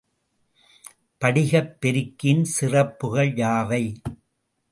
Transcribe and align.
படிகப்பெருக்கியின் 1.21 2.43
சிறப்புகள் 2.55 3.31
யாவை? 3.35 3.83